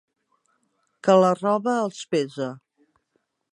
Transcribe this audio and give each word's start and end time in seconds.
Que 1.09 1.17
la 1.25 1.29
roba 1.41 1.77
els 1.83 2.01
pesa. 2.17 2.51